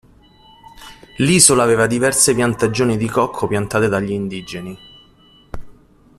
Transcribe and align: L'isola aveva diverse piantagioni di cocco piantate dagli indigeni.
L'isola 1.19 1.61
aveva 1.61 1.85
diverse 1.85 2.33
piantagioni 2.33 2.97
di 2.97 3.05
cocco 3.07 3.45
piantate 3.47 3.87
dagli 3.87 4.09
indigeni. 4.09 4.75